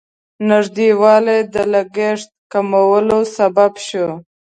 [0.49, 4.07] نږدېوالی د لګښت کمولو سبب شو.